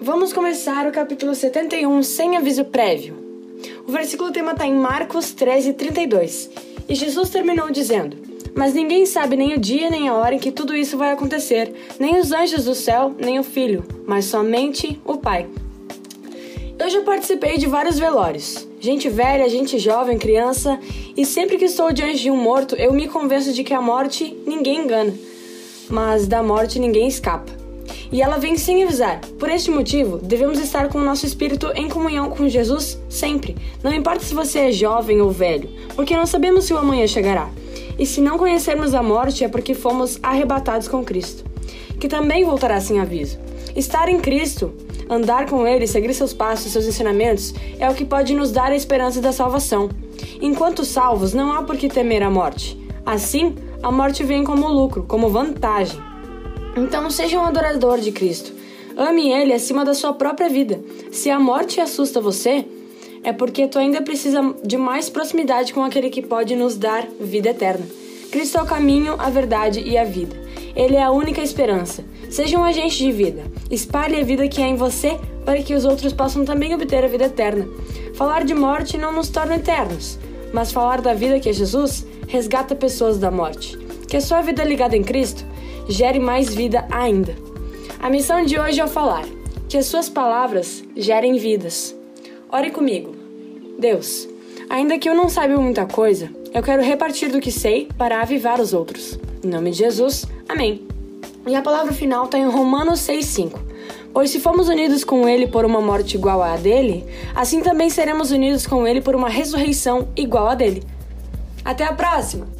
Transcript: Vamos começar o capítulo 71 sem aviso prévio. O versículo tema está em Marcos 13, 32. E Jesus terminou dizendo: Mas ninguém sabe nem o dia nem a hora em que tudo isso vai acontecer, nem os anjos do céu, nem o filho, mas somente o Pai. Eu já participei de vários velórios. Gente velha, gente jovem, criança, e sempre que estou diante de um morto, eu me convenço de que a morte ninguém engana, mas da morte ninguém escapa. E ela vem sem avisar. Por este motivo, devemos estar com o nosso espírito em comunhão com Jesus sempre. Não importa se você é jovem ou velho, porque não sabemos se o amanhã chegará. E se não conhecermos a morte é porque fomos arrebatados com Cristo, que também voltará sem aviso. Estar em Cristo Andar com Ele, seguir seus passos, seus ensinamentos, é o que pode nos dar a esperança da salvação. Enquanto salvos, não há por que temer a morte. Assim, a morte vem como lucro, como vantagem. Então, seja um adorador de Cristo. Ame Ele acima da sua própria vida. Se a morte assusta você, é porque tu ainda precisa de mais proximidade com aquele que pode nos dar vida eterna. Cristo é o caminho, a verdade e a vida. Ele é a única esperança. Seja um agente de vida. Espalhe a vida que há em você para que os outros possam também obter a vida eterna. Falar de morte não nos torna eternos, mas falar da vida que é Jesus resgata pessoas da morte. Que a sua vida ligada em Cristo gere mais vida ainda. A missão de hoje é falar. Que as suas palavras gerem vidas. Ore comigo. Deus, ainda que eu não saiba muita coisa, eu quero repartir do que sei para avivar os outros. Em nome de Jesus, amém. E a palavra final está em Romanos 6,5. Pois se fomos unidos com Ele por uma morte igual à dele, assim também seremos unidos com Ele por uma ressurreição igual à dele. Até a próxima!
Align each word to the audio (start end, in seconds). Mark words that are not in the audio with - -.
Vamos 0.00 0.32
começar 0.32 0.86
o 0.86 0.92
capítulo 0.92 1.34
71 1.34 2.04
sem 2.04 2.36
aviso 2.36 2.64
prévio. 2.64 3.16
O 3.84 3.90
versículo 3.90 4.30
tema 4.30 4.52
está 4.52 4.64
em 4.64 4.72
Marcos 4.72 5.32
13, 5.32 5.72
32. 5.72 6.50
E 6.88 6.94
Jesus 6.94 7.30
terminou 7.30 7.68
dizendo: 7.68 8.16
Mas 8.54 8.74
ninguém 8.74 9.04
sabe 9.04 9.36
nem 9.36 9.54
o 9.54 9.58
dia 9.58 9.90
nem 9.90 10.08
a 10.08 10.14
hora 10.14 10.36
em 10.36 10.38
que 10.38 10.52
tudo 10.52 10.76
isso 10.76 10.96
vai 10.96 11.10
acontecer, 11.10 11.74
nem 11.98 12.16
os 12.16 12.30
anjos 12.30 12.64
do 12.64 12.76
céu, 12.76 13.12
nem 13.18 13.40
o 13.40 13.42
filho, 13.42 13.84
mas 14.06 14.26
somente 14.26 15.00
o 15.04 15.16
Pai. 15.16 15.48
Eu 16.78 16.88
já 16.88 17.02
participei 17.02 17.58
de 17.58 17.66
vários 17.66 17.98
velórios. 17.98 18.68
Gente 18.78 19.08
velha, 19.08 19.48
gente 19.48 19.80
jovem, 19.80 20.16
criança, 20.16 20.78
e 21.16 21.26
sempre 21.26 21.58
que 21.58 21.64
estou 21.64 21.92
diante 21.92 22.22
de 22.22 22.30
um 22.30 22.36
morto, 22.36 22.76
eu 22.76 22.92
me 22.92 23.08
convenço 23.08 23.52
de 23.52 23.64
que 23.64 23.74
a 23.74 23.82
morte 23.82 24.36
ninguém 24.46 24.84
engana, 24.84 25.12
mas 25.90 26.28
da 26.28 26.40
morte 26.40 26.78
ninguém 26.78 27.08
escapa. 27.08 27.57
E 28.10 28.22
ela 28.22 28.38
vem 28.38 28.56
sem 28.56 28.82
avisar. 28.82 29.20
Por 29.38 29.50
este 29.50 29.70
motivo, 29.70 30.18
devemos 30.18 30.58
estar 30.58 30.88
com 30.88 30.98
o 30.98 31.04
nosso 31.04 31.26
espírito 31.26 31.70
em 31.74 31.88
comunhão 31.88 32.30
com 32.30 32.48
Jesus 32.48 32.98
sempre. 33.08 33.56
Não 33.82 33.92
importa 33.92 34.24
se 34.24 34.34
você 34.34 34.60
é 34.60 34.72
jovem 34.72 35.20
ou 35.20 35.30
velho, 35.30 35.68
porque 35.94 36.16
não 36.16 36.26
sabemos 36.26 36.64
se 36.64 36.72
o 36.72 36.78
amanhã 36.78 37.06
chegará. 37.06 37.48
E 37.98 38.06
se 38.06 38.20
não 38.20 38.38
conhecermos 38.38 38.94
a 38.94 39.02
morte 39.02 39.44
é 39.44 39.48
porque 39.48 39.74
fomos 39.74 40.18
arrebatados 40.22 40.88
com 40.88 41.04
Cristo, 41.04 41.44
que 42.00 42.08
também 42.08 42.44
voltará 42.44 42.80
sem 42.80 43.00
aviso. 43.00 43.38
Estar 43.74 44.08
em 44.08 44.20
Cristo 44.20 44.72
Andar 45.10 45.48
com 45.48 45.66
Ele, 45.66 45.86
seguir 45.86 46.12
seus 46.12 46.34
passos, 46.34 46.70
seus 46.70 46.84
ensinamentos, 46.84 47.54
é 47.78 47.88
o 47.88 47.94
que 47.94 48.04
pode 48.04 48.34
nos 48.34 48.52
dar 48.52 48.70
a 48.70 48.76
esperança 48.76 49.22
da 49.22 49.32
salvação. 49.32 49.88
Enquanto 50.40 50.84
salvos, 50.84 51.32
não 51.32 51.50
há 51.50 51.62
por 51.62 51.78
que 51.78 51.88
temer 51.88 52.22
a 52.22 52.28
morte. 52.28 52.78
Assim, 53.06 53.54
a 53.82 53.90
morte 53.90 54.22
vem 54.22 54.44
como 54.44 54.68
lucro, 54.68 55.04
como 55.04 55.30
vantagem. 55.30 55.98
Então, 56.78 57.10
seja 57.10 57.38
um 57.38 57.44
adorador 57.44 57.98
de 57.98 58.12
Cristo. 58.12 58.52
Ame 58.96 59.32
Ele 59.32 59.52
acima 59.52 59.84
da 59.84 59.94
sua 59.94 60.12
própria 60.12 60.48
vida. 60.48 60.80
Se 61.10 61.28
a 61.28 61.38
morte 61.38 61.80
assusta 61.80 62.20
você, 62.20 62.64
é 63.24 63.32
porque 63.32 63.66
tu 63.66 63.78
ainda 63.78 64.00
precisa 64.00 64.54
de 64.64 64.76
mais 64.76 65.10
proximidade 65.10 65.74
com 65.74 65.82
aquele 65.82 66.08
que 66.08 66.22
pode 66.22 66.54
nos 66.54 66.76
dar 66.76 67.06
vida 67.20 67.50
eterna. 67.50 67.86
Cristo 68.30 68.58
é 68.58 68.62
o 68.62 68.66
caminho, 68.66 69.16
a 69.18 69.28
verdade 69.28 69.80
e 69.80 69.98
a 69.98 70.04
vida. 70.04 70.36
Ele 70.76 70.94
é 70.94 71.02
a 71.02 71.10
única 71.10 71.40
esperança. 71.40 72.04
Seja 72.30 72.58
um 72.58 72.64
agente 72.64 72.98
de 72.98 73.10
vida. 73.10 73.42
Espalhe 73.70 74.20
a 74.20 74.24
vida 74.24 74.46
que 74.46 74.62
há 74.62 74.68
em 74.68 74.76
você 74.76 75.18
para 75.44 75.62
que 75.62 75.74
os 75.74 75.84
outros 75.84 76.12
possam 76.12 76.44
também 76.44 76.74
obter 76.74 77.02
a 77.02 77.08
vida 77.08 77.24
eterna. 77.24 77.66
Falar 78.14 78.44
de 78.44 78.54
morte 78.54 78.96
não 78.96 79.12
nos 79.12 79.28
torna 79.28 79.56
eternos, 79.56 80.18
mas 80.52 80.70
falar 80.70 81.00
da 81.00 81.14
vida 81.14 81.40
que 81.40 81.48
é 81.48 81.52
Jesus 81.52 82.06
resgata 82.28 82.74
pessoas 82.74 83.18
da 83.18 83.30
morte. 83.30 83.76
Que 84.06 84.16
a 84.16 84.20
sua 84.20 84.40
vida 84.42 84.62
ligada 84.62 84.96
em 84.96 85.02
Cristo 85.02 85.44
gere 85.88 86.18
mais 86.18 86.54
vida 86.54 86.86
ainda. 86.90 87.34
A 88.00 88.10
missão 88.10 88.44
de 88.44 88.58
hoje 88.58 88.80
é 88.80 88.86
falar. 88.86 89.24
Que 89.68 89.76
as 89.76 89.86
suas 89.86 90.08
palavras 90.08 90.82
gerem 90.96 91.36
vidas. 91.36 91.94
Ore 92.50 92.70
comigo. 92.70 93.14
Deus, 93.78 94.28
ainda 94.70 94.98
que 94.98 95.08
eu 95.08 95.14
não 95.14 95.28
saiba 95.28 95.60
muita 95.60 95.84
coisa, 95.84 96.30
eu 96.54 96.62
quero 96.62 96.82
repartir 96.82 97.30
do 97.30 97.40
que 97.40 97.52
sei 97.52 97.88
para 97.98 98.22
avivar 98.22 98.60
os 98.60 98.72
outros. 98.72 99.18
Em 99.44 99.48
nome 99.48 99.70
de 99.70 99.78
Jesus, 99.78 100.24
amém. 100.48 100.86
E 101.46 101.54
a 101.54 101.62
palavra 101.62 101.92
final 101.92 102.24
está 102.24 102.38
em 102.38 102.48
Romanos 102.48 103.00
6,5. 103.00 103.58
Pois 104.12 104.30
se 104.30 104.40
fomos 104.40 104.68
unidos 104.68 105.04
com 105.04 105.28
Ele 105.28 105.46
por 105.46 105.64
uma 105.64 105.80
morte 105.80 106.16
igual 106.16 106.42
à 106.42 106.56
dele, 106.56 107.04
assim 107.34 107.60
também 107.60 107.90
seremos 107.90 108.30
unidos 108.30 108.66
com 108.66 108.86
Ele 108.86 109.00
por 109.00 109.14
uma 109.14 109.28
ressurreição 109.28 110.08
igual 110.16 110.48
à 110.48 110.54
dele. 110.54 110.82
Até 111.64 111.84
a 111.84 111.92
próxima! 111.92 112.57